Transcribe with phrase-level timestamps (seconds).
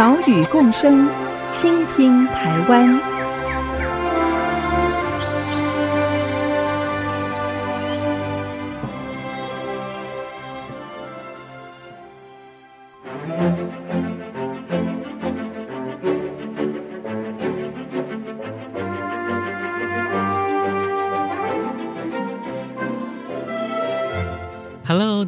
[0.00, 1.06] 岛屿共生，
[1.50, 2.98] 倾听台湾。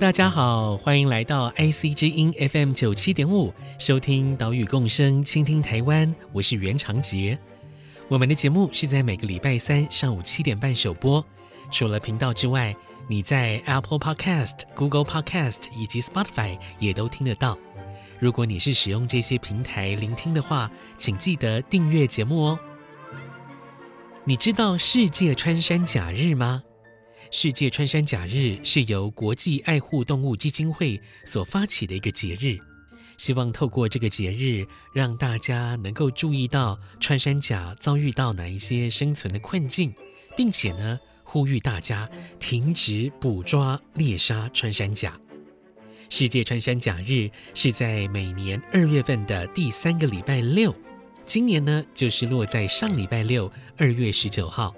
[0.03, 6.13] 大家好，欢迎来到 IC 之音 FM 九七点五，收听岛屿共生，倾听台湾。
[6.33, 7.39] 我是袁长杰。
[8.09, 11.25] 我们的节目是在每个礼拜三上午七点半首播。
[11.71, 12.75] 除了频道之外，
[13.07, 17.57] 你在 Apple Podcast、Google Podcast 以及 Spotify 也都听得到。
[18.19, 22.59] 如果你是使用这些平台聆听的话，请记得订阅节目哦。
[24.25, 26.61] 你知道世界穿山甲日吗？
[27.35, 32.59] 世界穿山甲日是由国际爱护动物基金会所发起的一个节日，
[33.17, 39.95] 希望透过这个节日，让大家能够注意到穿山甲遭遇到哪一些生存的困境，
[40.37, 42.07] 并且呢，呼吁大家
[42.39, 45.19] 停止捕抓猎杀穿山甲。
[46.11, 50.75] 世界穿山甲日是在每年二月份的第三个礼拜六，
[51.25, 54.75] 今年呢，就是落在上礼拜六，二月十九号。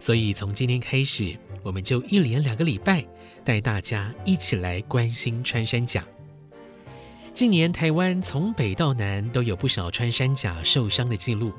[0.00, 3.04] 所以从今天开始，我们就一连两个礼拜
[3.44, 6.04] 带大家一起来关心穿山甲。
[7.32, 11.52] 近年台湾从北到南都有不少穿山甲受伤的记录，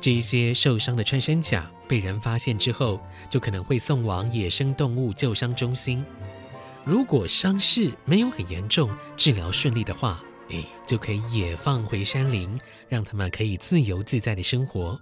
[0.00, 6.04] 这一些受伤的穿山甲被人发现之后，就可能会送往野生动物救伤中心。
[6.84, 15.00] 如果伤势没有很严重，治疗顺利的话，哎，就可以野放回山林，让他们可以自由自在的生活。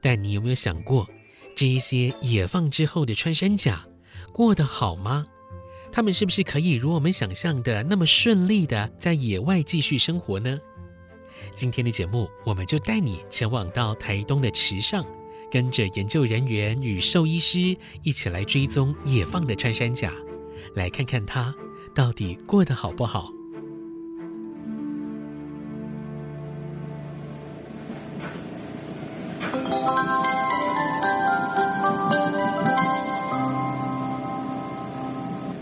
[0.00, 1.08] 但你有没有想过？
[1.54, 3.86] 这一些野放之后的穿山甲
[4.32, 5.26] 过得好吗？
[5.92, 10.58] 他们是不是可以如我们想象的那么顺利的在野外继续生活呢？
[11.54, 15.04] 今天的节目，我们就带你前往到台东的池上，
[15.50, 20.12] 跟着研究人员与兽医师一起来追踪野放的穿山甲，
[20.74, 21.54] 来看看它
[21.94, 23.30] 到底过得好不好。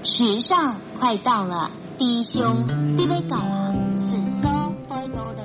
[0.05, 3.73] 池上快到了，低胸低背高啊？
[4.01, 5.39] 是说快到了。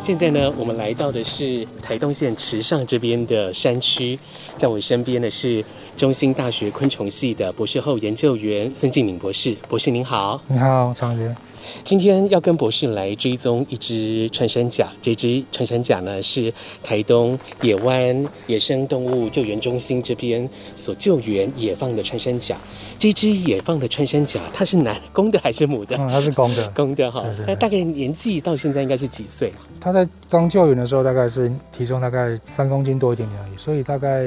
[0.00, 4.16] 现在呢，我们来到的是台东县池上这边的山区，
[4.56, 5.64] 在我身边的是
[5.96, 9.56] 中兴大学昆虫系的博士后研究员孙敬敏博士。
[9.68, 11.34] 博士您好，你好，常杰。
[11.84, 14.88] 今天要跟博士来追踪一只穿山甲。
[15.00, 16.52] 这只穿山甲呢，是
[16.82, 22.56] 台东野湾野生动物救援中心这边所救援野放的穿山甲。
[22.98, 25.96] 这只野放的穿山甲，它是男公的还是母的？
[25.96, 26.68] 嗯，它是公的。
[26.70, 27.24] 公的哈。
[27.46, 29.52] 那大概年纪到现在应该是几岁？
[29.80, 34.24] 它在刚救援的时候，大概是体重大概三公斤多一点点而已，所以大概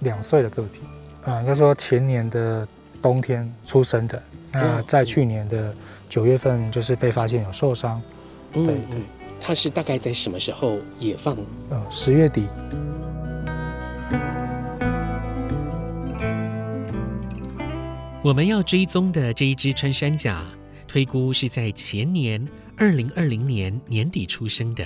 [0.00, 0.80] 两岁的个体。
[1.22, 2.66] 啊、嗯，应该说前年的
[3.00, 4.20] 冬天出生的。
[4.52, 5.74] 那在去年的
[6.08, 8.00] 九月份，就是被发现有受伤。
[8.52, 9.00] 对对，
[9.40, 11.36] 它是大概在什么时候野放？
[11.68, 12.46] 呃，十月底。
[18.22, 20.42] 我们要追踪的这一只穿山甲，
[20.88, 22.44] 推估是在前年
[22.76, 24.84] 二零二零年年底出生的。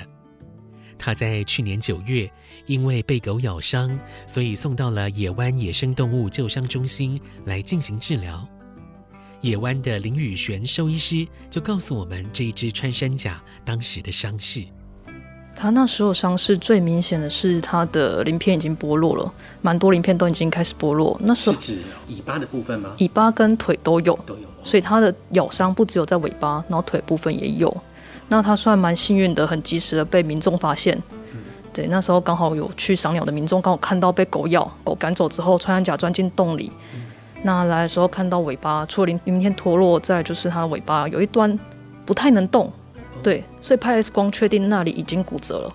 [0.99, 2.31] 它在去年九月
[2.67, 8.47] 因为被狗咬伤，所以送到了野湾野生动物救伤中心来进行治疗。
[9.41, 14.65] 野湾的林宇璇兽医师就告诉我们，这一只穿山甲当时的伤势。
[15.57, 21.19] 他那时候伤势最明显的是它的鳞片已经剥落了，蛮多鳞片都已经开始剥落。
[21.23, 21.79] 那时候是指
[22.09, 22.95] 尾巴的部分吗？
[22.99, 24.43] 尾巴跟腿都有，都有。
[24.63, 27.75] 所以它的咬伤不只有在尾巴，然后腿部分也有。
[28.29, 30.97] 那他算蛮幸运的，很及时的被民众发现。
[31.33, 31.41] 嗯、
[31.73, 36.71] 对，那时候刚好有去赏鸟的民众刚好看到被狗咬，狗赶走之后，穿山甲钻进洞里。
[37.43, 41.59] 嗯那来的时候看到尾巴，除了明天脱落，再来就是它的尾巴有一端
[42.05, 42.71] 不太能动，
[43.23, 45.73] 对，所以拍 X 光确定那里已经骨折了。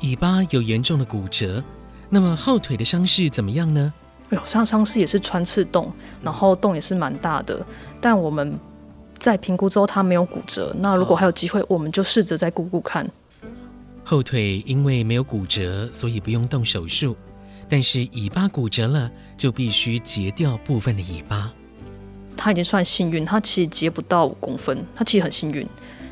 [0.00, 1.62] 尾巴有严重的骨折，
[2.08, 3.92] 那么后腿的伤势怎么样呢？
[4.30, 5.92] 有伤伤势也是穿刺洞，
[6.22, 7.64] 然后洞也是蛮大的，
[8.00, 8.58] 但我们
[9.18, 13.06] 在评估之后它没有骨折，那如果还有机会，我们就试着再估估看。
[14.02, 17.14] 后腿因为没有骨折，所以不用动手术，
[17.72, 21.50] 但是尾巴骨折了，就必须截掉部分的尾巴。
[22.36, 25.66] 他已经算幸运，他其实截不到五公分，他其实很幸运。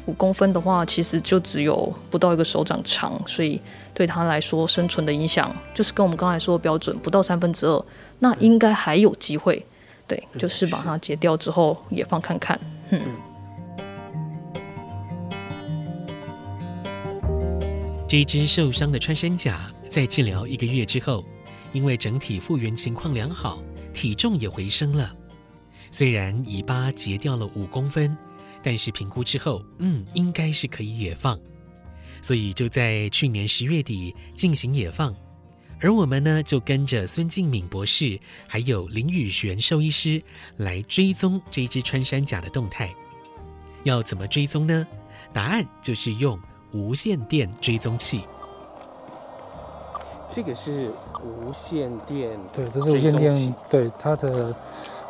[0.07, 3.61] 五公分的话，其实就只有不到一个手掌长，所以
[3.93, 7.85] 对他来说生存的影响就是跟我们刚才说的标准不到三分之二，
[8.21, 9.63] 那应该还有机会。
[10.09, 12.59] 对，就是把它截掉之后也放看看。
[12.89, 13.03] 嗯。
[18.09, 21.23] 这一只受伤的穿山甲在治疗一个月之后，
[21.73, 23.63] 因为整体复原情况良好，
[23.93, 25.15] 体重也回升了。
[25.91, 28.17] 虽然尾巴截掉了五公分。
[28.63, 31.41] 但是评估之后，嗯，应该是可以野放，
[32.21, 35.17] 所以就在去年十月底进行野放。
[35.81, 40.23] 而我们呢，就跟着孙敬敏博士还有林宇璇兽医师
[40.59, 42.95] 来追踪这只穿山甲的动态。
[43.85, 44.87] 要怎么追踪呢？
[45.33, 46.39] 答案就是用
[46.73, 48.21] 无线电追踪器。
[50.31, 50.89] 这个是
[51.23, 54.55] 无线电，对，这是无线电，对它的。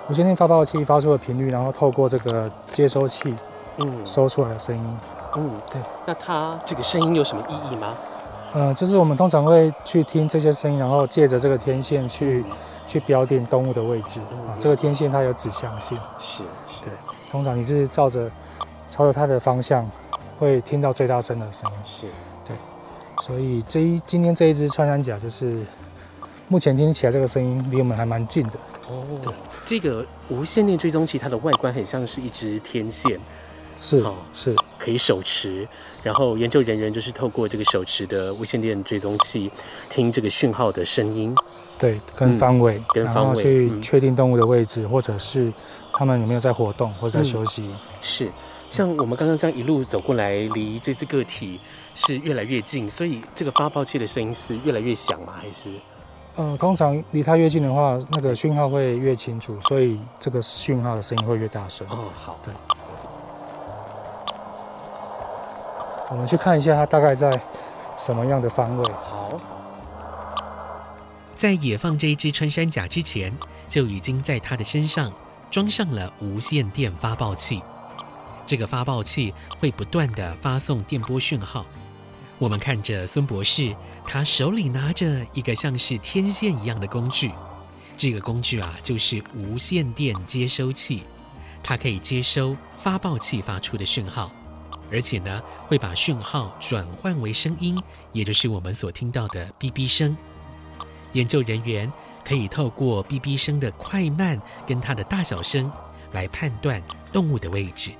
[0.08, 3.32] 无线电发报器发出的频率，然后透过这个接收器，
[3.76, 4.96] 嗯，收出来的声音，
[5.36, 5.80] 嗯，对。
[6.04, 7.94] 那它这个声音有什么意义吗？
[8.52, 12.56] 呃，就是我们通常会去听这些声音，然后借着这个天线去、嗯、
[12.88, 14.20] 去标定动物的位置。
[14.32, 16.92] 嗯、啊，这个天线它有指向性，是，是，对。
[17.30, 18.28] 通常你是照着
[18.88, 19.88] 朝着它的方向，
[20.40, 21.76] 会听到最大声的声音。
[21.84, 22.06] 是，
[22.39, 22.39] 对。
[23.22, 25.58] 所以这一今天这一只穿山甲，就是
[26.48, 28.54] 目前听起来这个声音离我们还蛮近的。
[28.88, 29.32] 哦，对。
[29.66, 33.20] 这个无线电追踪器，它的外观很像是一支天线，
[33.76, 35.68] 是是可以手持，
[36.02, 39.48] 然后研究人员就是透过这个手持的无线电追踪器
[39.88, 41.32] 听这个讯号的声音，
[41.78, 45.52] 对，跟方位，嗯、跟方位去确定动物的位置，嗯、或者是
[45.92, 47.62] 他们有没有在活动或者在休息。
[47.66, 48.28] 嗯、是，
[48.70, 51.60] 像我们刚刚这样一路走过来，离这只个体
[52.00, 55.34] 是越来越近，所以这个发报器的声音是越来越响吗？
[55.38, 55.70] 还是？
[56.36, 61.86] 呃，通常离它越近的话，那个讯号会越清楚，所以这个讯号的声音会越大声。
[61.90, 62.54] 哦，好，对。
[66.08, 67.30] 我们去看一下它大概在
[67.98, 68.92] 什么样的方位。
[68.92, 69.38] 好。
[71.34, 73.36] 在野放这一只穿山甲之前，
[73.68, 75.12] 就已经在它的身上
[75.50, 77.62] 装上了无线电发报器。
[78.46, 81.66] 这个发报器会不断的发送电波讯号。
[82.40, 83.76] 我们看着孙博士，
[84.06, 87.30] 他手里拿着一个像是天线一样的工具。
[87.98, 91.02] 这个工具啊，就是无线电接收器，
[91.62, 94.32] 它可以接收发报器发出的讯号，
[94.90, 97.78] 而且呢，会把讯号转换为声音，
[98.10, 100.16] 也就是我们所听到的哔哔声。
[101.12, 101.92] 研究人员
[102.24, 105.70] 可以透过哔哔声的快慢跟它的大小声
[106.12, 106.82] 来判断
[107.12, 107.90] 动物的位置。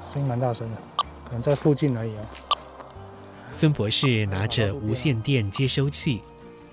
[0.00, 0.91] 声音蛮大声的。
[1.40, 2.26] 在附近而已啊。
[3.52, 6.22] 孙博士拿着无线电接收器，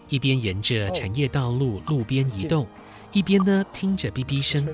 [0.07, 2.65] 一边沿着产业道路路边移动，
[3.11, 4.67] 一边呢听着哔哔声，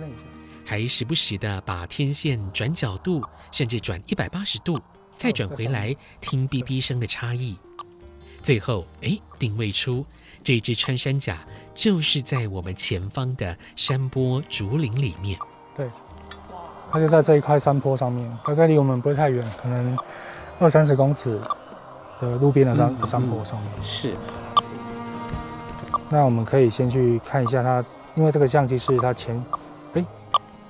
[0.63, 4.79] 还时不时的把天线转角度，甚至转一百八十度，
[5.15, 7.57] 再转回来听哔哔声的差异。
[8.43, 10.05] 最后，哎，定位出
[10.43, 11.43] 这只穿山甲
[11.73, 15.39] 就是在我们前方的山坡竹林里面。
[15.75, 15.89] 对。
[16.95, 19.97] 它就在这一块山坡上面，大概离我们不会太远，可能
[20.59, 21.37] 二三十公尺
[22.21, 23.69] 的路边的山、嗯、山坡上面。
[23.83, 24.13] 是。
[26.07, 27.83] 那我们可以先去看一下它，
[28.13, 29.43] 因为这个相机是它前，
[29.93, 30.05] 哎，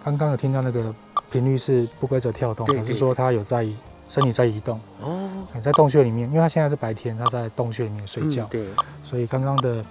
[0.03, 0.91] 刚刚有听到那个
[1.29, 3.63] 频率是不规则跳动，还是说它有在
[4.09, 4.81] 身体在移动？
[5.03, 5.29] 哦。
[5.61, 8.45] 在洞穴里面，因为它现在是白天，它在洞穴里面睡觉。
[8.45, 8.65] 嗯、对。
[9.03, 9.85] 所以刚刚的。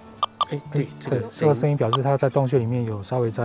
[0.51, 3.43] 哎，对，这个这个声音表示它在洞穴里面有稍微在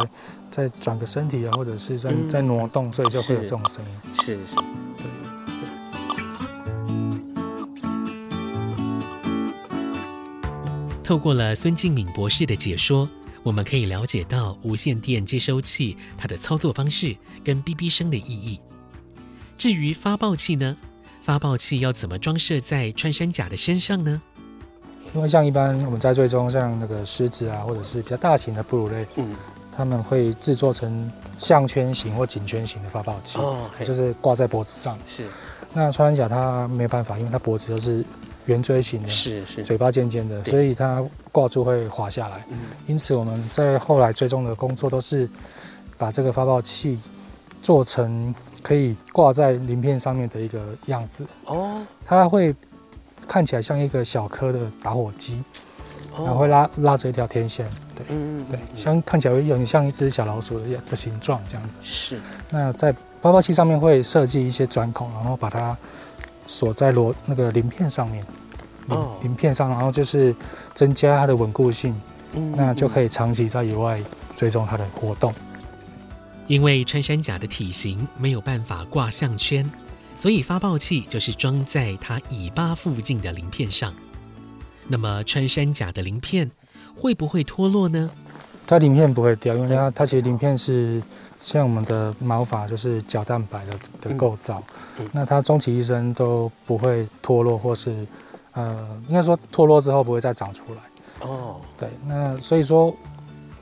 [0.50, 3.90] 在转个身体啊，或者是在在挪动，所以就会有这种声音。
[4.22, 4.54] 是是，
[4.96, 5.04] 对。
[11.02, 13.08] 透过了孙敬敏博士的解说，
[13.42, 18.60] 我们可以了解到无线电接收器它的操作方式跟哔哔声的意义。
[19.58, 20.76] 至于发报器呢？
[21.22, 24.22] 发报器要怎么装设在穿山甲的身上呢？
[25.12, 29.34] 因为像一般我们在追踪像那个狮子啊，或者是比较大型的哺乳类，嗯，
[29.72, 34.96] 他们会制作成项圈型或颈圈型的发报器，哦，就是挂在脖子上。
[35.04, 35.24] 是。
[35.72, 38.04] 那穿山甲它没有办法，因为它脖子都是
[38.46, 42.44] 圆锥形的，是是，嘴巴尖尖的，所以它挂住会滑下来。
[42.48, 42.58] 嗯。
[42.86, 45.28] 因此我们在后来追踪的工作都是
[45.98, 46.96] 把这个发报器
[47.60, 51.26] 做成可以挂在鳞片上面的一个样子。
[51.46, 51.84] 哦。
[52.04, 52.54] 它会。
[53.30, 55.40] 看起来像一个小颗的打火机，
[56.16, 61.78] 然后会拉拉着一条天线，对，嗯对，像看起来有点像一只小老鼠的的形状这样子。
[61.80, 62.18] 是。
[62.50, 65.78] 那在发报器上面会设计一些钻孔，然后把它
[66.48, 68.26] 锁在螺那个鳞片上面，
[68.88, 70.34] 鳞鳞片上，然后就是
[70.74, 71.94] 增加它的稳固性，
[72.32, 74.02] 嗯，那就可以长期在野外
[74.34, 75.32] 追踪它的活动。
[76.48, 79.70] 因为穿山甲的体型没有办法挂项圈，
[80.20, 83.90] 所以发报器就是装在它尾巴附近的鳞片上。
[84.86, 86.50] 那么穿山甲的鳞片
[86.94, 88.10] 会不会脱落呢？
[88.66, 91.02] 它鳞片不会掉，因为它它其实鳞片是
[91.38, 93.72] 像我们的毛发，就是角蛋白的
[94.02, 94.62] 的构造。
[94.98, 98.06] 嗯嗯、那它终其一生都不会脱落，或是
[98.52, 101.26] 呃，应该说脱落之后不会再长出来。
[101.26, 102.94] 哦，对，那所以说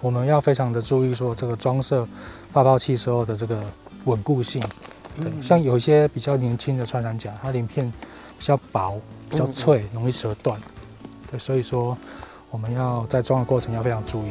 [0.00, 2.04] 我们要非常的注意说这个装设
[2.50, 3.62] 发泡器时候的这个
[4.06, 4.60] 稳固性。
[5.20, 7.90] 对，像有一些比较年轻的穿山甲，它鳞片
[8.38, 10.60] 比较薄、比较脆，容易折断。
[11.30, 11.96] 对，所以说
[12.50, 14.30] 我们要在装的过程要非常注意。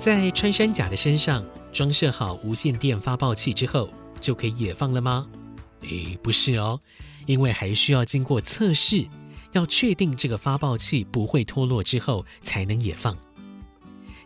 [0.00, 5.26] 在穿山甲的身上装设好无线电发报器之后，就可以野放了吗？
[5.82, 6.80] 诶，不是哦，
[7.26, 9.06] 因为还需要经过测试，
[9.52, 13.14] 要确定这个发报器不会脱落之后才能野放。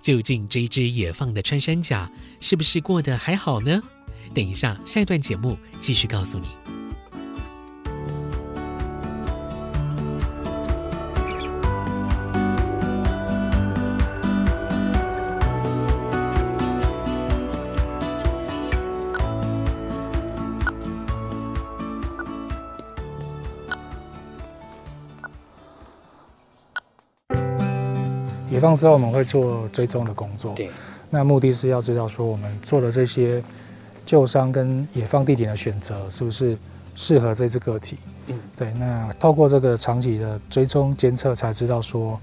[0.05, 3.81] 究竟这一只野放的穿山甲是不是过得还好呢？
[4.35, 6.84] 等一下，下一段节目继续告诉你。
[28.65, 30.53] 放之后，我们会做追踪的工作。
[30.55, 30.69] 对，
[31.11, 33.41] 那目的是要知道说，我们做的这些。
[34.07, 36.59] 旧伤跟野放地点的选择是不是
[36.95, 37.97] 适合这只个体？
[38.27, 38.71] 嗯，对。
[38.75, 42.21] 那透过这个长期的追踪监测，才知道说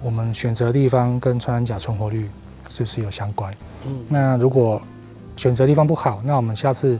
[0.00, 2.30] 我们选择的地方跟穿山甲存活率
[2.68, 3.52] 是不是有相关。
[3.88, 4.80] 嗯，那如果
[5.34, 6.96] 选择地方不好，那我们下次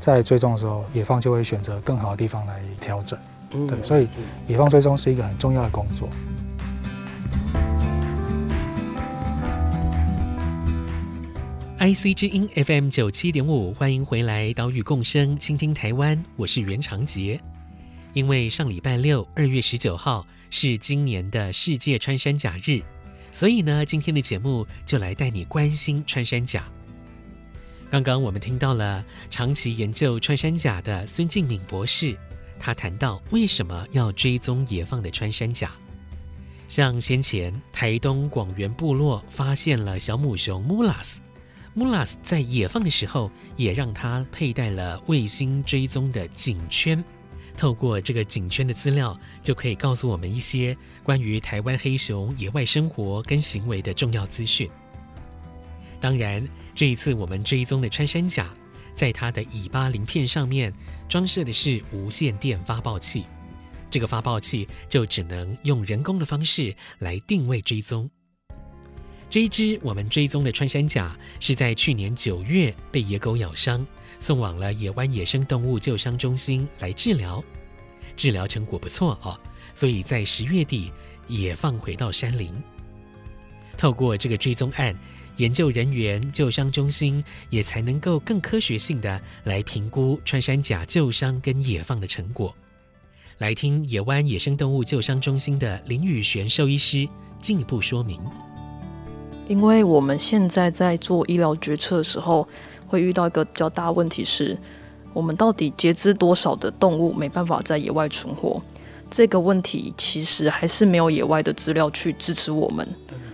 [0.00, 3.16] 在追踪的时候，野放就会选择更好的地方来调整。
[3.52, 3.80] 嗯，对。
[3.84, 4.08] 所以
[4.48, 6.08] 野放追踪是一个很重要的工作。
[11.80, 17.40] IC 之音 FM 九七点五，欢迎回来，岛屿共生，倾听台湾，我是袁长杰。
[18.12, 22.82] 因为上礼拜六二月十九号是今年的世界穿山甲日，
[23.30, 26.64] 所以呢，今天的节目就来带你关心穿山甲。
[27.88, 32.18] 刚刚我们听到了长期研究穿山甲的孙敬敏博士，
[32.58, 35.70] 他谈到为什么要追踪野放的穿山甲。
[36.68, 41.18] 像先前台东广元部落发现了小母熊 Mulas。
[41.78, 47.02] 穆拉斯在野放的时候，也让他佩戴了卫星追踪的颈圈。
[47.56, 54.68] 透过这个颈圈的资料，就可以告诉我们一些关于台湾黑熊野外生活跟行为的重要资讯。
[56.00, 56.44] 当然，
[56.74, 58.52] 这一次我们追踪的穿山甲，
[58.92, 60.74] 在它的尾巴鳞片上面
[61.08, 63.24] 装设的是无线电发报器。
[63.88, 68.10] 这个发报器就只能用人工的方式来定位追踪。
[69.30, 73.86] 这一只我们追踪的穿山甲是在去年九月被野狗咬伤，
[74.18, 77.44] 送往了野湾野生动物救伤中心来治疗，
[78.16, 79.38] 治疗成果不错哦，
[79.74, 80.90] 所以在十月底
[81.26, 82.54] 也放回到山林。
[83.76, 84.98] 透过这个追踪案，
[85.36, 92.56] 研究人员、救伤中心也才能够更科学性的来评估穿山甲救伤跟野放的成果。
[93.36, 97.06] 来听野湾野生动物救伤中心的林宇璇兽医师
[97.42, 98.18] 进一步说明。
[99.48, 102.46] 因为我们现在在做医疗决策的时候，
[102.86, 104.56] 会遇到一个比较大问题是，
[105.14, 108.60] 我们到底截肢多少的动物没办法在野外存活？
[109.10, 112.86] 这个问题其实还是没有野外的资料去支持我们。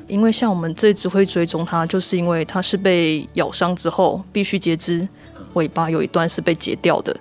[0.07, 5.09] 因为像我们这只会追踪它，就是因为它是被咬伤之后必须截肢，
[5.55, 7.17] 尾巴有一段是被截掉的。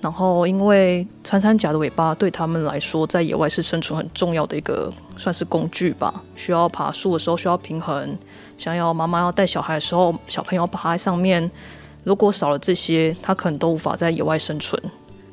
[0.00, 6.22] 然后，因为穿山甲的尾巴对他们来说，在野外是生存很重要的一个算是工具吧。
[6.36, 8.16] 需要爬树的时候需要平衡，
[8.56, 11.50] 想要妈妈要带小孩的时候，小朋友爬在上面，
[12.04, 14.80] 如果少了这些，它可能都无法在野外生存。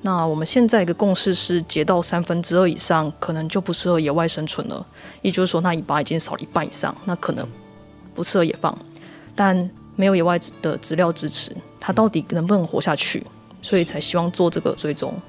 [0.01, 4.85] 那我们现在一个共识是，截到三分之二以上，可能就不适合野外生存了。
[5.21, 7.47] 也就是说，那尾巴已经少了一半以上，那可能
[8.15, 8.75] 不适合野放。
[9.35, 13.25] 但没有野外的资料支持，它到底能不能活下去？
[13.63, 15.19] 所以才希望做这个追踪。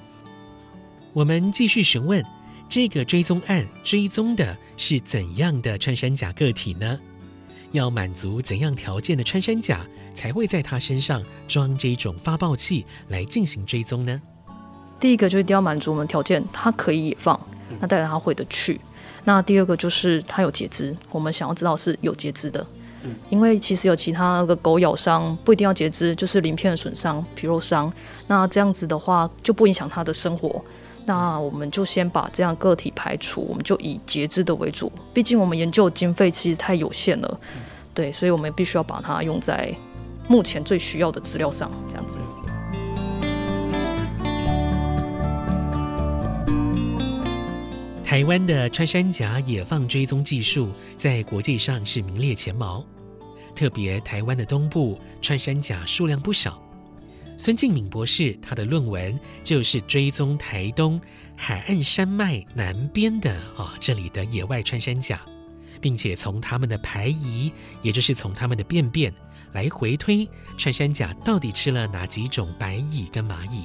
[1.14, 2.22] 我们继续询问，
[2.68, 6.98] 这个追踪案追踪的是怎样的穿山甲个体呢？
[7.70, 14.20] 要满足怎样条件的穿山甲才会在它身上装这种发报器来进行追踪呢？
[15.00, 17.38] 第一个就一定要满足我们条件，它可以野放，
[17.80, 18.80] 那代表它会得去。
[19.24, 22.64] 那第二个就是它有截肢，我们想要知道是有截肢的，
[23.30, 27.92] 因为其实有其他的狗咬伤不一定要截肢，就是鳞片的损伤、皮肉伤，
[28.26, 30.64] 那这样子的话就不影响它的生活。
[31.06, 37.40] 那我们就先把这样个体排除，我们就以截肢的为主，毕竟我们研究经费其实太有限了，
[37.92, 39.70] 对，所以我们必须要把它用在
[40.28, 42.18] 目前最需要的资料上，这样子。
[48.14, 52.86] 台湾的穿山甲野放追踪技术在国际上是名列前茅，
[53.56, 56.62] 特别台湾的东部穿山甲数量不少。
[57.36, 61.00] 孙敬敏博士他的论文就是追踪台东
[61.36, 65.20] 海岸山脉南边的啊、这里的野外穿山甲，
[65.80, 67.50] 并且从他们的排遗，
[67.82, 69.12] 也就是从他们的便便
[69.50, 73.64] 来回推穿山甲到底吃了哪几种白蚁跟蚂蚁。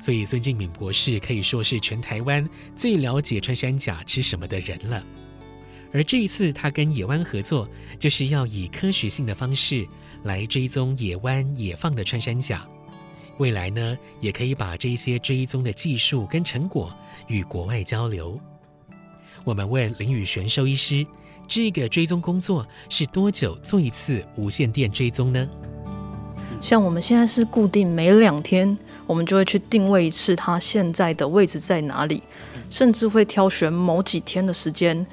[0.00, 5.04] 所以孙敬敏博士可以说是全台湾最了解穿山甲吃什么的人了。
[5.92, 9.86] 而这一次他跟野湾合作，就是要以科学性的方式
[10.22, 12.66] 来追踪野湾野放的穿山甲。
[13.38, 16.94] 未来呢，也可以把这些追踪的技术跟成果
[17.26, 18.38] 与国外交流。
[19.44, 21.04] 我们问林宇璇兽医师，
[21.48, 25.48] 这个追踪工作是多久做一次无线电追踪呢？
[26.60, 28.78] 像我们现在是固定每两天。
[29.10, 32.22] 我们就会去定位一次它现在的位置在哪里，
[32.70, 35.04] 甚至会挑选某几天的时间，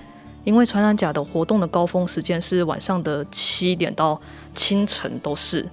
[0.43, 4.21] 因为穿山甲的活动的高峰时间是晚上的七点到
[4.53, 5.67] 清晨都是。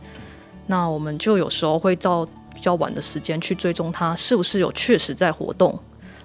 [0.69, 5.79] 那我们就有时候会到比较晚的时间去追踪它是不是有确实在活动，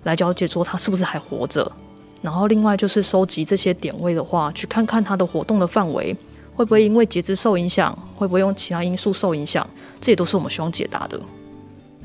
[0.04, 1.70] 来了解说它是不是还活着。
[2.22, 6.16] 然后另外就是收集这些点位的话，去看看它的活动的范围
[6.56, 11.20] 会不会因为节肢受影响，会不会用其他因素受影响，这也都是我们希望解答的。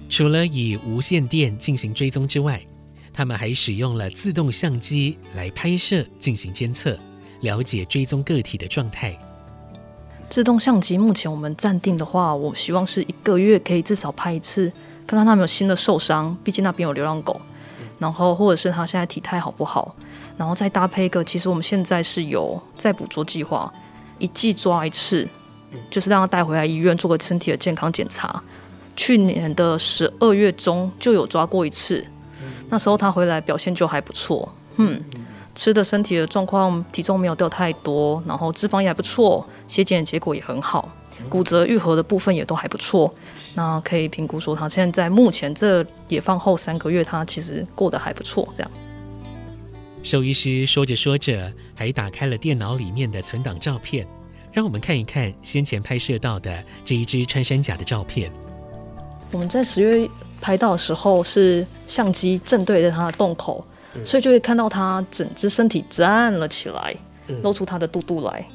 [0.08, 2.60] 除了以无线电进行追踪之外，
[3.12, 6.98] 他们还使用了自动相机来拍摄进行监测，
[7.40, 9.18] 了解追踪个体的状态。
[10.28, 14.70] 自动相机目前我们暂定的话，我希望是一个月可以至少拍一次，
[15.06, 17.40] 看看他们有新的受伤，毕竟那边有流浪狗，
[17.98, 19.94] 然后或者是他现在体态好不好，
[20.36, 23.72] 然后再搭配一个，其实我们现在是有在捕捉计划，
[24.18, 25.28] 一季抓一次，
[25.90, 28.42] 就是让他带回来医院做个身体的健康检查。
[28.96, 32.04] 去年的十二月中就有抓过一次，
[32.68, 35.02] 那时候他回来表现就还不错，嗯，
[35.54, 40.88] 吃的身体的状况，体重没有掉太多，然后脂肪也还不错，血检的结果也很好，
[41.28, 43.12] 骨折愈合的部分也都还不错，
[43.54, 48.70] 那可以评估说他现在目前这野放后三个月，他其实过得还不错，这样。
[50.02, 54.06] 兽医师说着说着，还打开了电脑里面的存档照片，
[54.52, 58.30] 让我们看一看先前拍摄到的这一只穿山甲的照片。
[59.34, 60.08] 我们在十月
[60.40, 66.94] 拍到的时候，是相机正对着它的洞口，嗯，所以就会看到它整只身体站了起来，
[67.26, 68.46] 嗯，露出它的肚肚来。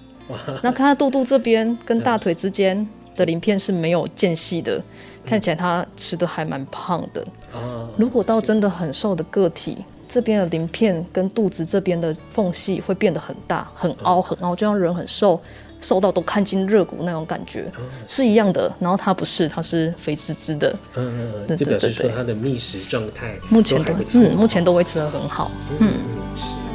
[0.63, 4.83] 那看它肚肚这边跟大腿之间的鳞片是没有间隙的，嗯，
[5.25, 7.89] 看起来它吃的还蛮胖的，嗯。
[7.97, 15.41] 如果到真的很瘦的个体，这边的鳞片跟肚子这边的缝隙会变得很大，很凹很凹，就像人很瘦。
[15.79, 18.71] 瘦到都看进热骨那种感觉，嗯、是一样的。
[18.79, 20.75] 然后它不是，它是肥滋滋的。
[20.95, 25.51] 嗯嗯嗯，就表示说它的觅食状态目前都嗯目前都维持得很好。
[25.79, 25.87] 嗯。
[25.89, 26.68] 嗯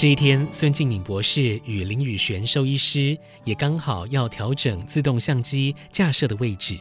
[0.00, 6.80] 这一天，孙静敏博士与林宇璇兽医师也刚好要调整自动相机架设的位置，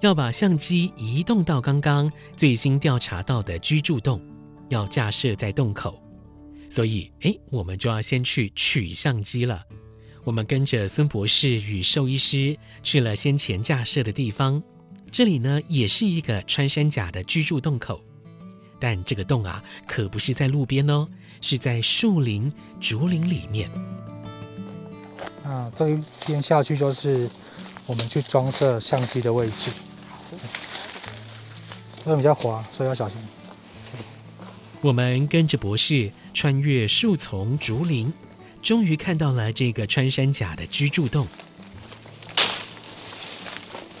[0.00, 4.18] 要把相机移动到刚刚最新调查到的居住洞，
[4.70, 6.02] 要架设在洞口。
[6.70, 9.62] 所以，哎，我们就要先去取相机了。
[10.24, 14.62] 我们跟着孙博士与兽医师去了先前架设的地方，
[15.12, 18.02] 这里呢也是一个穿山甲的居住洞口。
[18.80, 21.06] 但这个洞啊，可不是在路边哦，
[21.44, 23.70] 是在树林、竹林里面。
[25.44, 27.28] 啊，这一边下去就是
[27.84, 29.70] 我们去装设相机的位置。
[32.02, 33.18] 这个比较滑，所以要小心。
[34.80, 38.10] 我们跟着博士穿越树丛、竹林，
[38.62, 41.26] 终于看到了这个穿山甲的居住洞。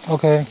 [0.08, 0.46] OK。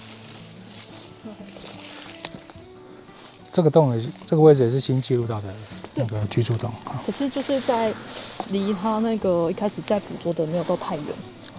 [3.52, 5.52] 这个洞也是，这个位置也是新记录到的
[5.96, 7.02] 那个居住洞啊。
[7.06, 7.94] 可是就是在
[8.50, 11.06] 离他那个一开始在捕捉的没有到太远。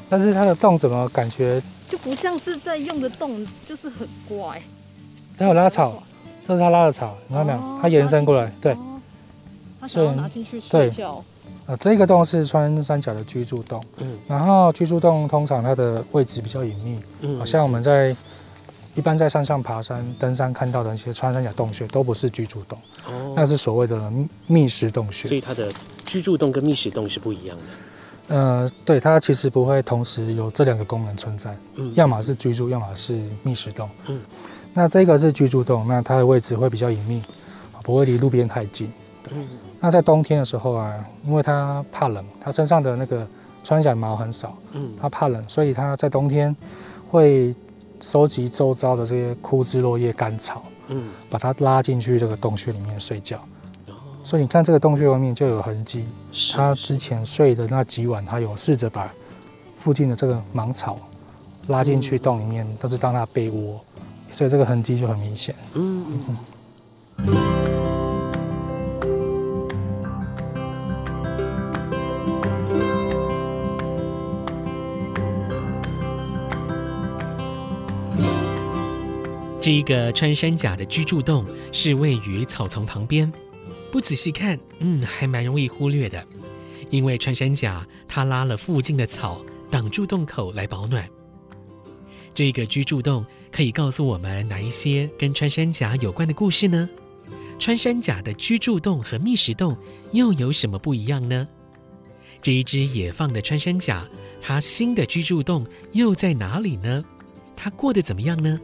[0.09, 4.61] 但是它的洞怎么感觉就不像是在用的洞，就是很怪。
[5.37, 6.03] 它有拉草，
[6.47, 7.79] 这是它拉的草，你看到没有？
[7.81, 8.77] 它延伸过来，对，
[9.81, 11.25] 他想要拿进去睡觉。
[11.67, 18.15] 啊，这个洞是穿山甲的居住洞，嗯，然后居住洞通常它的位置比较隐秘，嗯，好像我们在
[18.95, 24.13] 一般在山上爬山、登山看到的那些穿山甲洞穴都不是居住洞，哦，那是所谓的
[24.47, 25.29] 觅食洞穴。
[25.29, 25.69] 所以它的
[26.05, 28.35] 居住洞跟觅食洞是不一样的。
[28.35, 34.21] 呃，对，它其实不会同时有这两个功能存在，嗯，要么是居住，要么是觅食洞，嗯，
[34.73, 37.23] 那这个是居住洞，那它的位置会比较隐秘，
[37.83, 38.91] 不会离路边太近，
[39.23, 39.33] 对。
[39.35, 39.49] 嗯
[39.81, 43.19] 那在冬天的时候啊，因为它怕冷，它身上的那个
[43.63, 46.57] 穿山甲毛很少，嗯，它怕冷，所以它在冬天
[47.07, 47.55] 会
[48.05, 53.39] 收集周遭的这些枯枝落叶、干草，嗯，把它拉进去这个洞穴里面睡觉。
[53.89, 56.05] 哦，所以你看这个洞穴外面就有痕迹，
[56.53, 59.11] 它之前睡的那几晚，它有试着把
[59.75, 60.99] 附近的这个芒草
[61.69, 63.81] 拉进去洞里面，都是当它被窝，
[64.29, 65.55] 所以这个痕迹就很明显。
[65.73, 67.94] 嗯嗯。
[79.65, 83.33] 这一个穿山甲的居住洞是位于草丛旁边，
[83.91, 86.23] 不仔细看，嗯，还蛮容易忽略的。
[86.91, 91.09] 因为穿山甲它拉了附近的草挡住洞口来保暖。
[92.35, 96.87] 这个居住洞可以告诉我们哪一些跟穿山甲有关的故事呢？
[97.59, 99.75] 穿山甲的居住洞和觅食洞
[100.13, 101.49] 又有什么不一样呢？
[102.43, 104.07] 这一只野放的穿山甲，
[104.43, 107.03] 它新的居住洞又在哪里呢？
[107.57, 108.61] 它过得怎么样呢？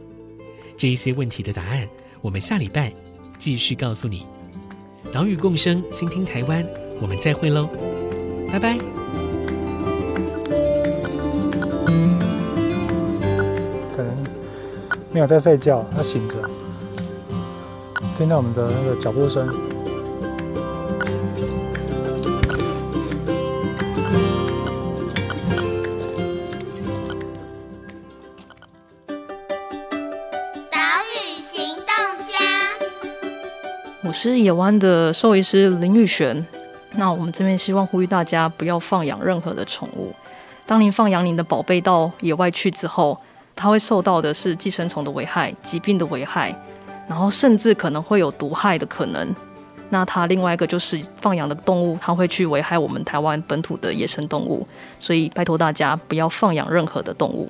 [0.81, 1.87] 这一些问题的答案，
[2.21, 2.91] 我们下礼拜
[3.37, 4.25] 继续告诉你。
[5.13, 6.65] 岛屿共生，倾听台湾，
[6.99, 7.69] 我们再会喽，
[8.51, 8.79] 拜拜。
[13.95, 14.25] 可能
[15.11, 16.49] 没有在睡觉，他醒着，
[18.17, 19.47] 听到我们的那个脚步声。
[34.29, 36.45] 是野湾的兽医师林玉璇。
[36.91, 40.13] 那我们这边希望呼吁大家不要放养任何的宠物。
[40.67, 43.19] 当您放养您的宝贝到野外去之后，
[43.55, 46.55] 它会受到的是寄生虫的危害、疾病的危害，
[47.09, 49.33] 然后甚至可能会有毒害的可能。
[49.89, 54.67] 那它另外一个就是放养的动物，它会去危害我们台湾本土的野生动物。
[54.99, 57.49] 所以拜托大家不要放养任何的动物。